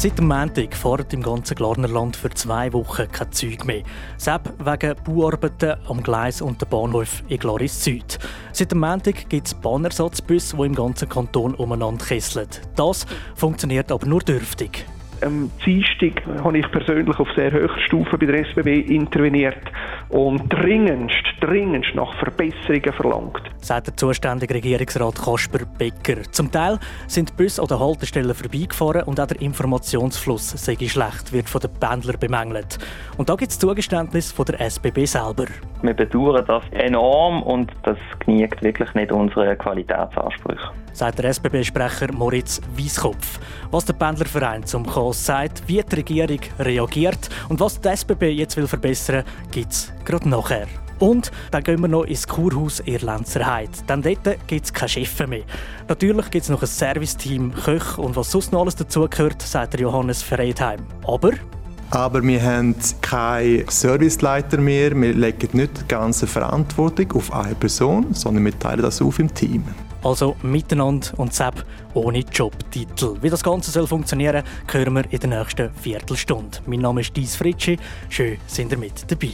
[0.00, 3.82] Seit dem Montag fährt im ganzen Glarnerland für zwei Wochen kein Zeug mehr.
[4.16, 8.20] Selbst wegen Bauarbeiten am Gleis und der Bahnhof in Glaris Süd.
[8.52, 12.46] Seit dem Montag gibt es Bahnersatzbusse, die im ganzen Kanton umeinander kesseln.
[12.76, 14.86] Das funktioniert aber nur dürftig.
[15.20, 19.58] Am Dienstag habe ich persönlich auf sehr hoher Stufe bei der SBB interveniert
[20.10, 23.42] und dringendst, dringendst nach Verbesserungen verlangt.
[23.60, 26.22] Sagt der zuständige Regierungsrat Kasper Becker.
[26.30, 31.48] Zum Teil sind Busse an den Haltestellen vorbeigefahren und auch der Informationsfluss sei schlecht, wird
[31.48, 32.78] von den Pendlern bemängelt.
[33.16, 35.46] Und da gibt es Zugeständnis von der SBB selber.
[35.82, 42.60] Wir bedauern das enorm und das genügt wirklich nicht unseren Qualitätsansprüchen sagt der SBB-Sprecher Moritz
[42.74, 43.38] Wieskopf.
[43.70, 48.56] Was der Pendlerverein zum Chaos sagt, wie die Regierung reagiert und was die SBB jetzt
[48.56, 49.22] will verbessern,
[49.52, 50.66] gibt es gerade nachher.
[50.98, 53.70] Und dann gehen wir noch ins Kurhaus Irlenzerheit.
[53.88, 55.44] Denn dort gibt es keine Chefs mehr.
[55.86, 60.24] Natürlich gibt es noch ein Serviceteam, Köche und was sonst noch alles dazugehört, sagt Johannes
[60.24, 60.80] Freidheim.
[61.06, 61.30] Aber
[61.90, 64.94] aber wir haben keinen Serviceleiter mehr.
[64.94, 69.32] Wir legen nicht die ganze Verantwortung auf eine Person, sondern wir teilen das auf im
[69.32, 69.64] Team.
[70.02, 71.64] Also miteinander und Sepp
[71.94, 73.16] ohne Jobtitel.
[73.20, 76.58] Wie das Ganze soll funktionieren, hören wir in der nächsten Viertelstunde.
[76.66, 77.78] Mein Name ist Dies Fritschi.
[78.08, 79.32] Schön, sind ihr mit dabei.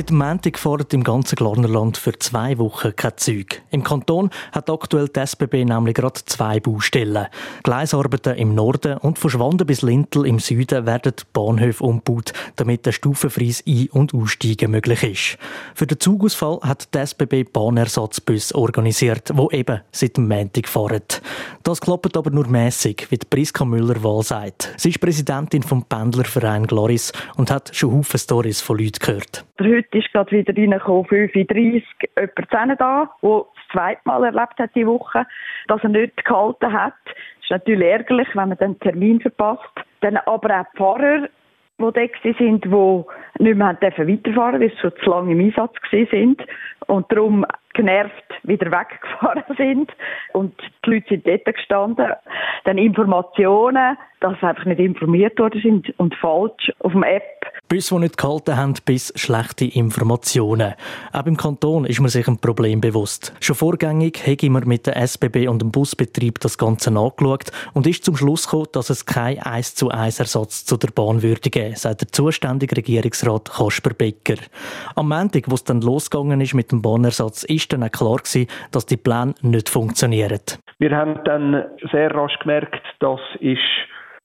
[0.00, 3.60] Seit dem Montag fährt im ganzen Glarnerland für zwei Wochen kein Zeug.
[3.70, 7.26] Im Kanton hat aktuell die SBB nämlich gerade zwei Baustellen.
[7.64, 12.86] Gleisarbeiten im Norden und von Schwanden bis Lintel im Süden werden die Bahnhöfe umgebaut, damit
[12.86, 15.38] ein stufenfreies Ein- und Aussteigen möglich ist.
[15.74, 21.02] Für den Zugausfall hat die SBB Bahnersatzbus organisiert, wo eben seit dem Montag fahren.
[21.62, 24.72] Das klappt aber nur mäßig, wie Priska Müller-Wahl sagt.
[24.78, 29.89] Sie ist Präsidentin vom Pendlerverein Gloris und hat schon Haufen Stories von Leuten gehört heute
[29.94, 31.84] ist gerade wieder reingekommen, 35,
[32.16, 35.26] jemand da, der das zweite Mal erlebt hat diese Woche,
[35.68, 36.94] dass er nicht gehalten hat.
[37.04, 39.70] Das ist natürlich ärgerlich, wenn man den Termin verpasst.
[40.00, 41.28] Dann aber auch die Fahrer,
[41.78, 43.04] die da sind, die
[43.42, 46.42] nicht mehr weiterfahren durften, weil sie schon zu lange im Einsatz sind
[46.86, 48.12] und darum genervt
[48.42, 49.92] wieder weggefahren sind.
[50.32, 52.12] Und die Leute sind dort gestanden.
[52.64, 57.88] Dann Informationen, dass sie einfach nicht informiert worden sind und falsch auf dem App bis
[57.88, 60.74] die nicht gehalten haben, bis schlechte Informationen.
[61.12, 63.32] Auch im Kanton ist man sich ein Problem bewusst.
[63.40, 68.04] Schon vorgängig habe man mit der SBB und dem Busbetrieb das Ganze angeschaut und ist
[68.04, 71.76] zum Schluss gekommen, dass es keinen 1 zu 1 Ersatz zu der Bahn würde geben,
[71.76, 74.42] sagt der zuständige Regierungsrat Kasper Becker.
[74.96, 78.48] Am Montag, wo es dann losgegangen ist mit dem Bahnersatz, ist dann auch klar gewesen,
[78.72, 80.40] dass die Pläne nicht funktionieren.
[80.80, 83.60] Wir haben dann sehr rasch gemerkt, dass ist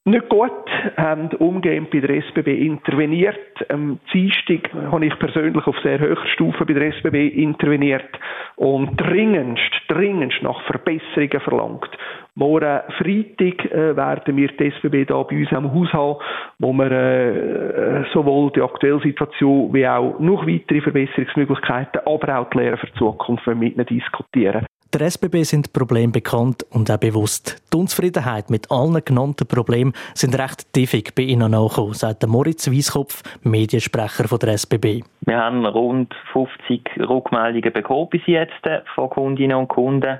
[0.06, 0.52] nicht gut,
[0.96, 3.36] haben umgehend bei der SBB interveniert.
[3.68, 8.08] Am Dienstag habe ich persönlich auf sehr hoher Stufe bei der SBB interveniert
[8.54, 11.90] und dringendst, dringendst nach Verbesserungen verlangt.
[12.36, 16.18] Morgen Freitag äh, werden wir die SBB da bei uns am Haus haben,
[16.60, 22.58] wo wir äh, sowohl die aktuelle Situation wie auch noch weitere Verbesserungsmöglichkeiten, aber auch die
[22.58, 24.66] Lehre für die Zukunft mit diskutieren.
[24.98, 27.62] Der SBB sind Probleme bekannt und auch bewusst.
[27.70, 33.22] Die Unzufriedenheit mit allen genannten Problemen sind recht tiefig bei Ihnen angekommen, sagt Moritz Wieskopf,
[33.42, 35.02] Mediensprecher von der SBB.
[35.26, 38.54] Wir haben rund 50 Rückmeldungen bekommen bis jetzt
[38.94, 40.18] von Kundinnen und Kunden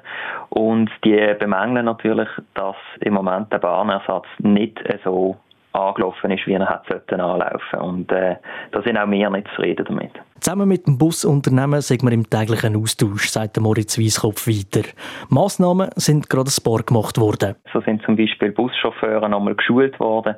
[0.50, 5.37] und die bemängeln natürlich, dass im Moment der Bahnersatz nicht so
[5.72, 8.37] angelaufen ist, wie er hätte anlaufen Und äh,
[8.72, 10.12] da sind auch wir nicht zufrieden damit.
[10.41, 14.87] Zusammen mit dem Busunternehmen sind wir im täglichen Austausch, sagt Moritz Wieskopf weiter.
[15.29, 17.57] Massnahmen sind gerade ein paar gemacht worden.
[17.73, 20.37] So sind zum Beispiel Buschauffeure nochmal geschult worden,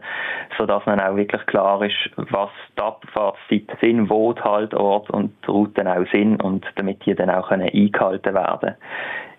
[0.56, 5.50] sodass man auch wirklich klar ist, was die Abfahrtszeiten sind, wo die Haltort und die
[5.50, 8.76] Routen auch sind und damit die dann auch eingehalten werden können.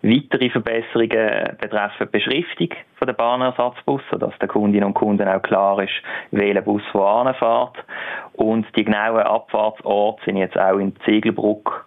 [0.02, 2.70] Weitere Verbesserungen betreffen die Beschriftung
[3.06, 5.92] der Bahnersatzbusse, dass der Kundinnen und Kunden auch klar ist,
[6.32, 7.78] welcher Bus wohin fährt.
[8.34, 11.86] Und die genauen Abfahrtsorte sind jetzt auch in Zegelbruck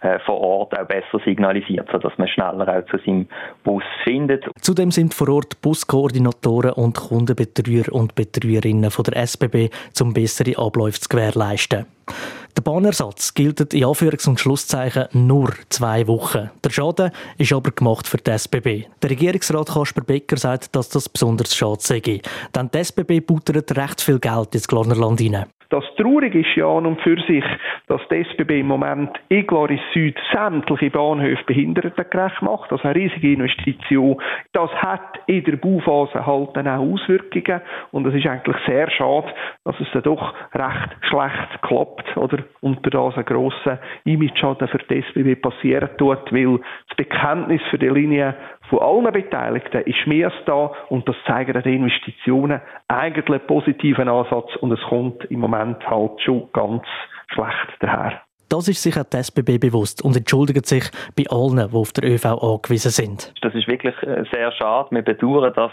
[0.00, 3.26] äh, vor Ort auch besser signalisiert, sodass man schneller auch zu seinem
[3.64, 4.44] Bus findet.
[4.60, 9.70] Zudem sind vor Ort Buskoordinatoren und Kundenbetreuer und Betreuerinnen von der SBB,
[10.00, 11.86] um bessere Abläufe zu gewährleisten.
[12.56, 16.50] Der Bahnersatz gilt in Anführungs- und Schlusszeichen nur zwei Wochen.
[16.64, 18.84] Der Schaden ist aber gemacht für die SBB.
[19.02, 22.00] Der Regierungsrat Kasper Becker sagt, dass das besonders schade sei.
[22.00, 25.46] Denn die SBB buttert recht viel Geld ins Glarnerland rein.
[25.70, 27.44] Das Traurige ist ja an und für sich,
[27.88, 32.72] dass die SBB im Moment Eglaris Süd sämtliche Bahnhöfe behindertengerecht macht.
[32.72, 34.16] Das ist eine riesige Investition.
[34.52, 37.60] Das hat in der Bauphase halt dann auch Auswirkungen
[37.90, 39.34] und es ist eigentlich sehr schade,
[39.64, 45.02] dass es dann doch recht schlecht klappt oder unter das ein grosser Image-Schaden für die
[45.02, 48.34] SBB passieren tut, weil das Bekenntnis für die Linie
[48.68, 54.08] von allen Beteiligten ist mehr als da und das zeigen die Investitionen eigentlich einen positiven
[54.08, 56.84] Ansatz und es kommt im Moment halt schon ganz
[57.32, 58.20] schlecht daher.
[58.48, 60.84] Das ist sich auch die SBB bewusst und entschuldigt sich
[61.14, 63.34] bei allen, die auf der ÖV angewiesen sind.
[63.42, 64.88] Das ist wirklich äh, sehr schade.
[64.90, 65.72] Wir bedauern das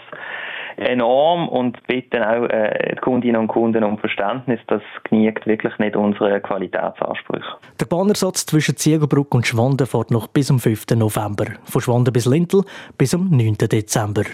[0.76, 4.60] enorm und bitten auch äh, die Kundinnen und Kunden um Verständnis.
[4.66, 7.56] Das genügt wirklich nicht unsere Qualitätsansprüche.
[7.80, 10.86] Der Bahnersatz zwischen Ziegelbrück und Schwanden fährt noch bis zum 5.
[10.96, 11.46] November.
[11.64, 12.62] Von Schwanden bis Lintel
[12.98, 13.56] bis zum 9.
[13.58, 14.24] Dezember.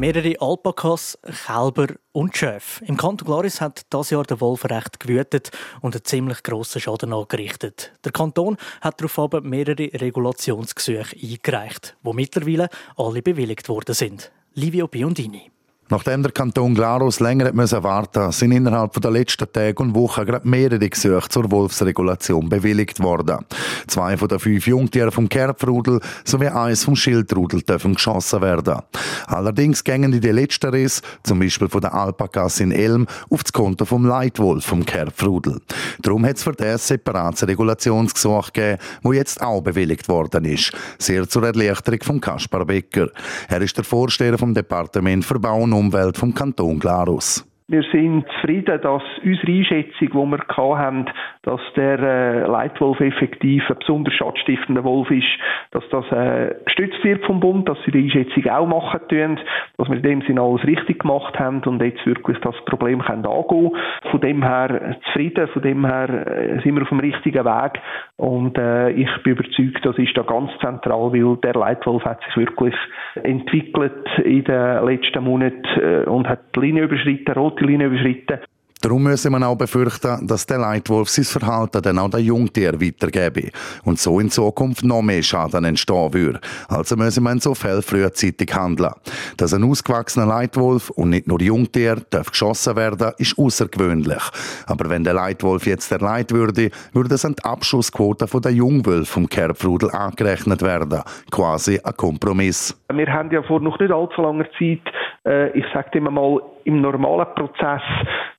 [0.00, 2.82] Mehrere Alpakas, Kälber und Schöf.
[2.86, 5.50] Im Kanton Glaris hat das Jahr der Wolf recht gewütet
[5.82, 7.92] und einen ziemlich grossen Schaden angerichtet.
[8.02, 14.32] Der Kanton hat daraufhin mehrere Regulationsgesuche eingereicht, wo mittlerweile alle bewilligt worden sind.
[14.54, 15.49] Livio Biondini.
[15.90, 20.48] Nachdem der Kanton Glarus länger musste warten sind innerhalb der letzten Tage und Wochen gerade
[20.48, 23.44] mehrere Gesuche zur Wolfsregulation bewilligt worden.
[23.88, 28.78] Zwei von den fünf Jungtieren vom Kerpfrudel sowie eins vom Schildrudel dürfen geschossen werden.
[29.26, 33.84] Allerdings gingen die letzten Riss, zum Beispiel von der Alpakas in Elm, auf das Konto
[33.84, 35.60] vom Leitwolf vom Kerpfrudel.
[36.02, 40.70] Darum hat es für das separates Regulationsgesuch gegeben, wo jetzt auch bewilligt worden ist.
[40.98, 43.08] Sehr zur Erleichterung von Kaspar Becker.
[43.48, 47.42] Er ist der Vorsteher vom Departement für Bau und Umwelt vom Kanton Glarus.
[47.70, 51.04] Wir sind zufrieden, dass unsere Einschätzung, die wir haben,
[51.42, 55.28] dass der äh, Leitwolf effektiv ein besonders schadstiftender Wolf ist,
[55.70, 59.38] dass das äh, gestützt wird vom Bund, dass sie die Einschätzung auch machen tun,
[59.78, 63.24] dass wir in dem Sinne alles richtig gemacht haben und jetzt wirklich das Problem können
[63.24, 63.76] angehen.
[64.10, 67.80] Von dem her zufrieden, von dem her äh, sind wir auf dem richtigen Weg
[68.16, 72.74] und ich bin überzeugt, das ist da ganz zentral, weil der Leitwolf hat sich wirklich
[73.22, 78.40] entwickelt in den letzten Monaten und hat die Linie überschritten, rote rote Linie überschritten.
[78.82, 83.50] Darum müsse man auch befürchten, dass der Leitwolf sein Verhalten dann auch den Jungtier weitergebe
[83.84, 86.40] und so in Zukunft noch mehr Schaden entstehen würde.
[86.66, 88.94] Also müsse man in so Fällen frühzeitig handeln.
[89.36, 94.22] Dass ein ausgewachsener Leitwolf und nicht nur Jungtier darf geschossen werden, ist außergewöhnlich.
[94.66, 99.28] Aber wenn der Leitwolf jetzt erleidet würde, würde es an die Abschussquote der Jungwölfe vom
[99.28, 101.02] Kerbfrudel angerechnet werden.
[101.30, 102.80] Quasi ein Kompromiss.
[102.90, 104.80] Wir haben ja vor noch nicht allzu langer Zeit,
[105.26, 106.40] äh, ich sage immer mal,
[106.70, 107.82] im normalen Prozess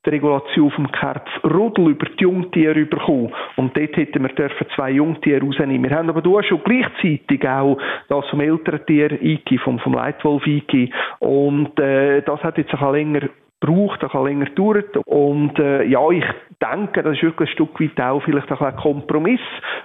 [0.04, 3.32] die Regulation vom Kerpf Rudel über die Jungtiere bekommen.
[3.56, 5.88] Und dort hätten wir dürfen zwei Jungtiere rausnehmen.
[5.88, 10.44] Wir haben aber du schon gleichzeitig auch das vom älteren Tier eingegeben, vom, vom Leitwolf
[10.44, 10.92] eingegeben.
[11.20, 13.28] Und äh, das hat jetzt ein länger
[13.62, 14.84] braucht, das kann länger dauern.
[15.06, 16.24] Und äh, ja, ich
[16.60, 19.40] denke, das ist wirklich ein Stück weit auch vielleicht auch ein Kompromiss,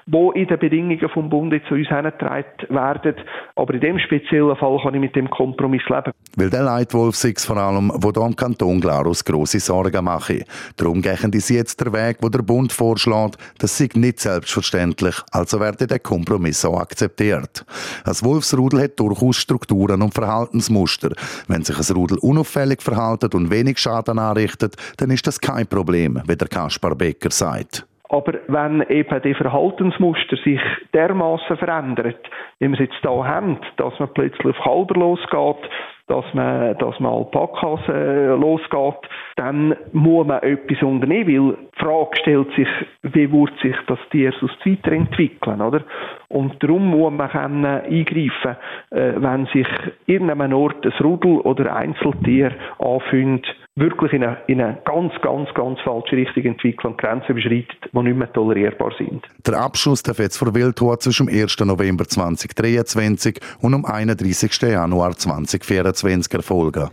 [0.05, 3.15] wo in den Bedingungen vom Bund zu uns herangetragen werden.
[3.55, 6.11] Aber in dem speziellen Fall kann ich mit dem Kompromiss leben.
[6.35, 10.43] Weil der Leitwolf sich vor allem, wo da im Kanton Glarus grosse Sorgen mache.
[10.75, 15.59] Darum gehen sie jetzt der Weg, wo der Bund vorschlägt, das sei nicht selbstverständlich, also
[15.59, 17.65] werde der Kompromiss auch akzeptiert.
[18.05, 21.11] Ein Wolfsrudel hat durchaus Strukturen und Verhaltensmuster.
[21.47, 26.21] Wenn sich ein Rudel unauffällig verhaltet und wenig Schaden anrichtet, dann ist das kein Problem,
[26.27, 27.85] wie der Kaspar Becker sagt.
[28.09, 30.61] Aber wenn eben die Verhaltensmuster sich
[30.93, 35.69] dermaßen verändert, wie wir es jetzt hier haben, dass man plötzlich auf Halber losgeht,
[36.07, 42.17] dass man, dass man Alpakas äh, losgeht, dann muss man etwas unternehmen, weil die Frage
[42.21, 42.67] stellt sich,
[43.03, 45.83] wie wird sich das Tier sonst weiterentwickeln, oder?
[46.29, 48.57] Und darum muss man können eingreifen,
[48.91, 49.67] äh, wenn sich
[50.05, 53.45] irgendeinem Ort ein Rudel oder ein Einzeltier anfängt,
[53.77, 57.99] wirklich in eine, in eine ganz, ganz, ganz falsche Richtung entwickeln und Grenzen überschreitet, die
[57.99, 59.23] nicht mehr tolerierbar sind.
[59.45, 61.59] Der Abschuss darf jetzt vor Wildtor zwischen dem 1.
[61.59, 64.51] November 2023 und am 31.
[64.63, 65.63] Januar 2024
[66.03, 66.89] erfolgen.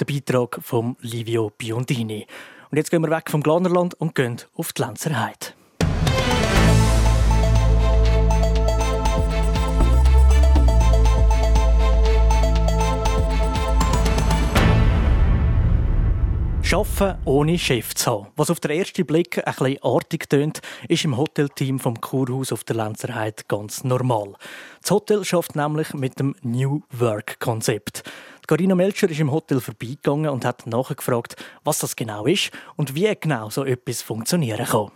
[0.00, 2.26] Der Beitrag von Livio Biondini.
[2.70, 5.58] Und jetzt gehen wir weg vom Glanerland und gehen auf die Lenzerheide.
[16.70, 18.26] Arbeiten ohne Chef zu haben.
[18.36, 22.62] Was auf den ersten Blick ein bisschen artig tönt, ist im Hotelteam vom Kurhaus auf
[22.64, 24.34] der Lenzerheide ganz normal.
[24.82, 28.02] Das Hotel schafft nämlich mit dem New Work-Konzept.
[28.48, 33.14] Carina Melcher ist im Hotel vorbeigegangen und hat nachgefragt, was das genau ist und wie
[33.20, 34.90] genau so etwas funktionieren kann.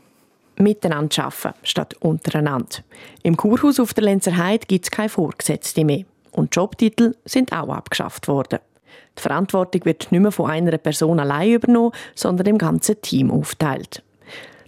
[0.57, 2.79] Miteinander arbeiten statt untereinander.
[3.23, 6.05] Im Kurhaus auf der Lenzerheide gibt es keine Vorgesetzte mehr.
[6.31, 8.59] und Jobtitel sind auch abgeschafft worden.
[9.19, 14.03] Die Verantwortung wird nicht mehr von einer Person allein übernommen, sondern dem ganzen Team aufteilt.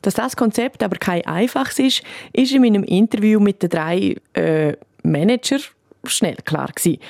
[0.02, 2.02] Dass das Konzept aber kein einfaches ist,
[2.34, 5.56] ist in meinem Interview mit den drei äh, Manager
[6.04, 7.00] schnell klar gewesen.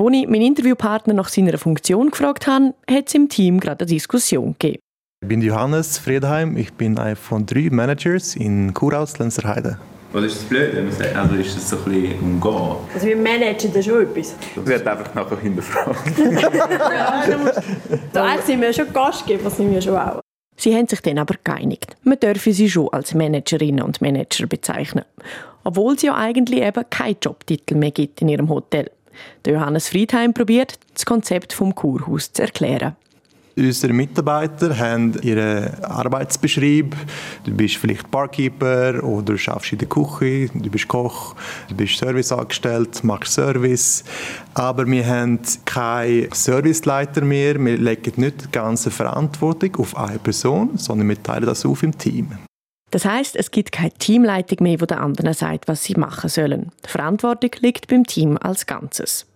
[0.00, 3.90] Als ich meinen Interviewpartner nach seiner Funktion gefragt habe, hat es im Team gerade eine
[3.90, 4.80] Diskussion gegeben.
[5.20, 9.78] Ich bin Johannes Friedheim, ich bin einer von drei Managers in Kuraus, Lenzerheide.
[10.12, 12.76] Was ist das Blöde, wenn man sagt, also ist das so ein bisschen umgehen?
[12.94, 14.36] Also wir managen das schon etwas.
[14.54, 16.18] Das wird einfach nachher hinterfragt.
[18.14, 20.20] ja, eigentlich sind wir schon Gastgeber, sind wir schon auch.
[20.56, 21.96] Sie haben sich dann aber geeinigt.
[22.04, 25.04] Man dürfe sie schon als Managerinnen und Manager bezeichnen.
[25.64, 28.90] Obwohl es ja eigentlich eben keinen Jobtitel mehr gibt in ihrem Hotel.
[29.44, 32.96] Der Johannes Friedheim probiert, das Konzept vom Kurhaus zu erklären.
[33.58, 36.94] Unsere Mitarbeiter haben ihren Arbeitsbeschrieb.
[37.42, 41.34] Du bist vielleicht Barkeeper oder schaffst in der Küche, du bist Koch,
[41.68, 44.04] du bist Serviceangestellt, machst Service.
[44.54, 47.58] Aber wir haben keinen Serviceleiter mehr.
[47.58, 51.98] Wir legen nicht die ganze Verantwortung auf eine Person, sondern wir teilen das auf im
[51.98, 52.38] Team.
[52.90, 56.72] Das heißt, es gibt keine Teamleitung mehr, wo der anderen sagt, was sie machen sollen.
[56.84, 59.26] Die Verantwortung liegt beim Team als Ganzes.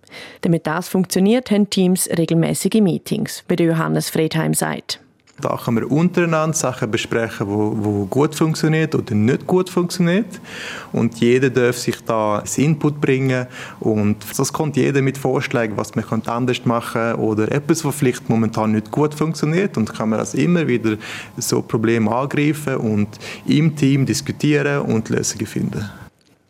[0.42, 5.00] Damit das funktioniert, haben Teams regelmäßige Meetings, wie Johannes Friedheim sagt.
[5.42, 10.40] Da können wir untereinander Sachen besprechen, wo, wo gut funktioniert oder nicht gut funktioniert.
[10.92, 13.48] Und jeder darf sich da das Input bringen.
[13.80, 18.72] Und das kommt jeder mit Vorschlägen, was man anders machen oder etwas, was vielleicht momentan
[18.72, 19.76] nicht gut funktioniert.
[19.76, 20.96] Und kann man das immer wieder
[21.36, 23.08] so Probleme angreifen und
[23.46, 25.90] im Team diskutieren und Lösungen finden.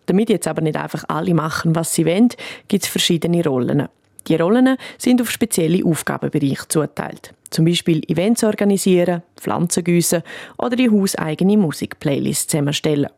[0.05, 2.29] Damit jetzt aber nicht einfach alle machen, was sie wollen,
[2.69, 3.89] gibt es verschiedene Rollen.
[4.29, 7.35] Die Rollen sind auf spezielle Aufgabenbereiche zuteilt.
[7.51, 10.23] Zum Beispiel Events organisieren, Pflanzen gießen
[10.59, 13.09] oder die hauseigene Musikplaylist zusammenstellen.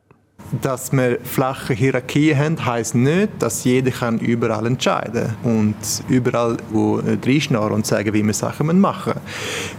[0.63, 5.75] Dass wir flache Hierarchien haben, heisst nicht, dass jeder kann überall entscheiden und
[6.09, 9.15] überall reinschnarren und sagen, wie wir Sachen machen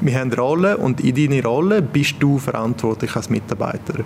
[0.01, 4.03] Wir haben Rollen und in deiner Rolle bist du verantwortlich als Mitarbeiter.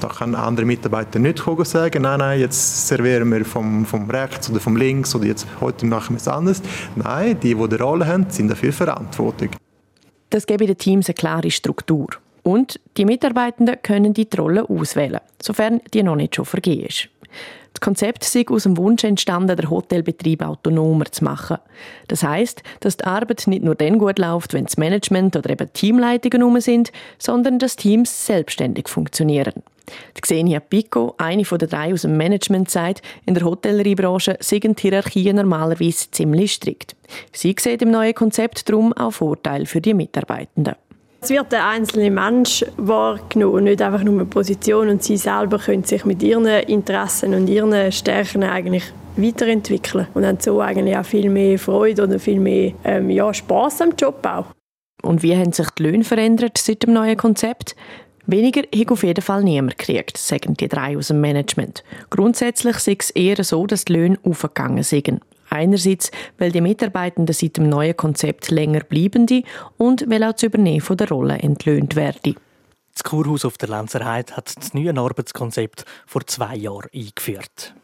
[0.00, 4.60] Da kann andere Mitarbeiter nicht sagen, nein, nein, jetzt servieren wir vom, vom rechts oder
[4.60, 6.62] vom links oder jetzt heute machen wir es anders.
[6.96, 9.50] Nein, die, die die Rolle haben, sind dafür verantwortlich.
[10.30, 12.08] Das gebe den Teams eine klare Struktur.
[12.42, 17.08] Und die Mitarbeitenden können die Rolle auswählen, sofern die noch nicht schon vergeben ist.
[17.72, 21.58] Das Konzept ist aus dem Wunsch entstanden, den Hotelbetrieb autonomer zu machen.
[22.08, 25.72] Das heißt, dass die Arbeit nicht nur dann gut läuft, wenn das Management oder eben
[25.72, 29.62] Teamleitungen rum sind, sondern dass Teams selbstständig funktionieren.
[30.16, 34.64] Die Xenia Pico, eine von den drei aus dem Management, sagt, in der Hotelleriebranche sind
[34.64, 36.94] die Hierarchien normalerweise ziemlich strikt.
[37.32, 40.74] Sie sieht im neuen Konzept darum auch Vorteile für die Mitarbeitenden.
[41.22, 45.84] Es wird der einzelne Mensch wahrgenommen, nicht einfach nur eine Position und sie selber können
[45.84, 48.84] sich mit ihren Interessen und ihren Stärken eigentlich
[49.16, 53.82] weiterentwickeln und haben so eigentlich auch viel mehr Freude oder viel mehr ähm, ja, Spaß
[53.82, 54.46] am Job auch.
[55.02, 57.76] Und wie haben sich die Löhne verändert seit dem neuen Konzept?
[58.26, 61.84] Weniger hat auf jeden Fall niemand gekriegt, sagen die drei aus dem Management.
[62.08, 65.20] Grundsätzlich sei es eher so, dass die Löhne aufgegangen sind.
[65.50, 69.42] Einerseits, weil die Mitarbeitenden seit dem neuen Konzept länger bleibende
[69.76, 72.34] und weil auch das Übernehmen von der Rolle entlöhnt werde.
[72.94, 77.74] Das Kurhaus auf der Lenzerheide hat das neue Arbeitskonzept vor zwei Jahren eingeführt.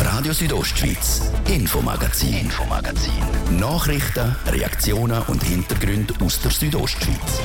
[0.00, 3.12] Radio Südostschweiz, Infomagazin, Infomagazin.
[3.58, 7.40] Nachrichten, Reaktionen und Hintergründe aus der Südostschweiz.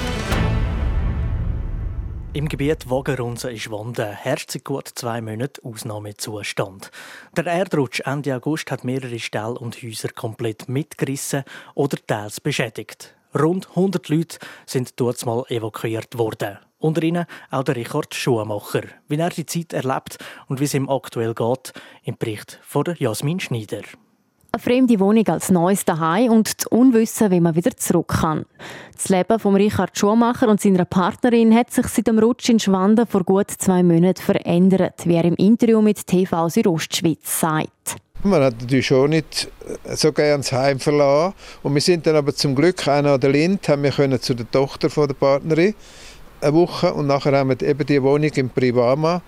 [2.36, 6.90] Im Gebiet Wagerunsen in Schwanden herrscht seit gut zwei Monaten Ausnahmezustand.
[7.38, 11.44] Der Erdrutsch Ende August hat mehrere Ställe und Häuser komplett mitgerissen
[11.76, 13.14] oder teils beschädigt.
[13.40, 16.58] Rund 100 Leute sind dort mal evakuiert worden.
[16.80, 18.82] Unter ihnen auch der Richard Schumacher.
[19.08, 21.74] Wie er die Zeit erlebt und wie es ihm aktuell geht,
[22.04, 23.84] im Bericht von Jasmin Schneider.
[24.56, 28.46] Eine fremde Wohnung als neues Daheim und das Unwissen, wie man wieder zurück kann.
[28.96, 33.08] Das Leben von Richard Schumacher und seiner Partnerin hat sich seit dem Rutsch in Schwanden
[33.08, 37.96] vor gut zwei Monaten verändert, wie er im Interview mit TV Südostschweiz sagt.
[38.22, 39.50] Man hat natürlich schon nicht
[39.86, 41.34] so gerne das Heim verlassen.
[41.64, 44.36] Und wir sind dann aber zum Glück noch an der Lind, haben wir können zu
[44.36, 45.74] der Tochter von der Partnerin
[46.42, 49.24] eine Woche und nachher haben wir eben die Wohnung im Privama,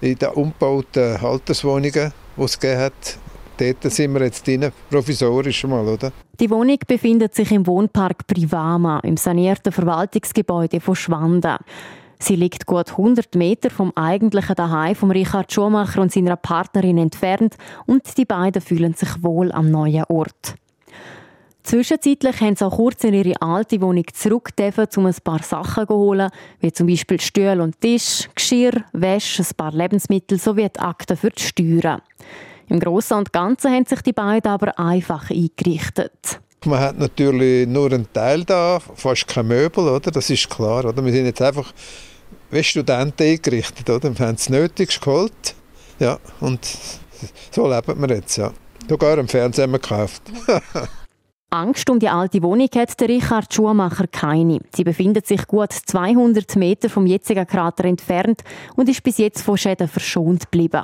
[0.00, 3.18] in den umgebauten Alterswohnungen, die es gegeben hat,
[3.58, 6.12] dort sind wir jetzt drin, provisorisch mal, oder?
[6.40, 11.58] Die Wohnung befindet sich im Wohnpark Privama, im sanierten Verwaltungsgebäude von Schwanda.
[12.18, 17.56] Sie liegt gut 100 Meter vom eigentlichen Daheim von Richard Schumacher und seiner Partnerin entfernt
[17.86, 20.54] und die beiden fühlen sich wohl am neuen Ort.
[21.64, 24.50] Zwischenzeitlich haben sie auch kurz in ihre alte Wohnung zurück,
[24.96, 26.30] um ein paar Sachen zu holen,
[26.60, 31.30] wie zum Beispiel Stühle und Tisch, Geschirr, Wäsche, ein paar Lebensmittel sowie die Akten für
[31.30, 32.02] die Steuern.
[32.68, 36.40] Im Großen und Ganzen haben sich die beiden aber einfach eingerichtet.
[36.64, 40.10] Man hat natürlich nur einen Teil da, fast kein Möbel, oder?
[40.10, 41.04] Das ist klar, oder?
[41.04, 41.72] Wir sind jetzt einfach
[42.50, 44.18] wie Studenten eingerichtet, oder?
[44.18, 45.54] Wir haben das Nötigste geholt,
[45.98, 46.66] ja, und
[47.50, 48.52] so leben wir jetzt, ja.
[48.88, 50.22] Sogar einen Fernseher gekauft.
[51.50, 54.58] Angst um die alte Wohnung hat der Richard Schumacher keine.
[54.74, 58.42] Sie befindet sich gut 200 Meter vom jetzigen Krater entfernt
[58.74, 60.82] und ist bis jetzt von Schäden verschont geblieben.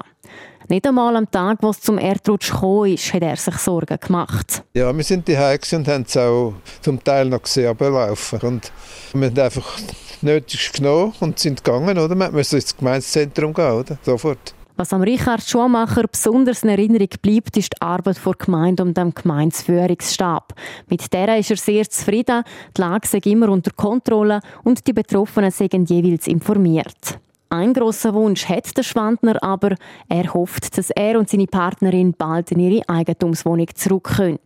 [0.70, 4.62] Nicht einmal am Tag, wo es zum Erdrutsch gekommen ist, hat er sich Sorgen gemacht.
[4.72, 8.38] Ja, wir sind die und haben es auch zum Teil noch gesehen, ablaufen.
[8.42, 8.72] Und
[9.12, 9.80] wir haben einfach
[10.22, 12.14] nötig genommen und sind gegangen, oder?
[12.14, 13.98] Wir müssen ins Gemeindezentrum gehen, oder?
[14.04, 14.54] Sofort.
[14.76, 19.12] Was am Richard Schumacher besonders in Erinnerung bleibt, ist die Arbeit vor Gemeinde und dem
[19.12, 20.54] Gemeindeführungsstab.
[20.88, 22.44] Mit der ist er sehr zufrieden,
[22.76, 27.18] die Lage sei immer unter Kontrolle und die Betroffenen sind jeweils informiert.
[27.52, 29.74] Ein großer Wunsch hat der Schwandner aber.
[30.08, 34.38] Er hofft, dass er und seine Partnerin bald in ihre Eigentumswohnung zurück können.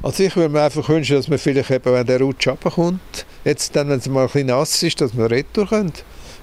[0.00, 3.74] Also ich würde mir einfach wünschen, dass man vielleicht eben, wenn der Rutsch runterkommt, jetzt
[3.74, 5.92] dann, wenn es mal ein bisschen nass ist, dass wir retour können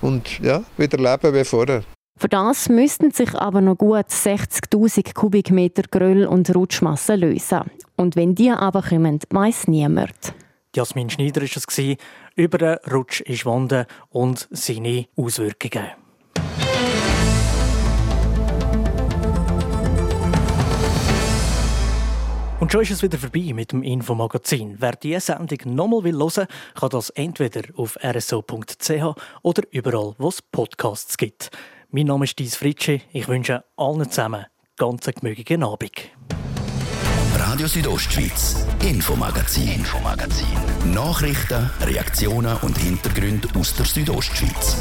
[0.02, 1.84] und ja, wieder leben wie vorher.
[2.18, 7.62] Für das müssten sich aber noch gut 60.000 Kubikmeter Gröll und Rutschmasse lösen.
[7.96, 10.34] Und wenn die aber kommen, weiss niemand.
[10.76, 11.98] Jasmin Schneider war es.
[12.36, 15.88] Über den Rutsch in Schwanden und seine Auswirkungen.
[22.60, 24.76] Und schon ist es wieder vorbei mit dem Infomagazin.
[24.80, 30.42] Wer diese Sendung nochmal hören will, kann das entweder auf rso.ch oder überall, wo es
[30.42, 31.50] Podcasts gibt.
[31.90, 33.02] Mein Name ist Dies Fritschi.
[33.12, 34.46] Ich wünsche allen zusammen
[34.78, 36.12] ganz einen gemütlichen Abend.
[37.36, 40.46] Radio Südostschweiz, Infomagazin, Infomagazin.
[40.94, 44.78] Nachrichten, Reaktionen und Hintergründe aus der Südostschweiz.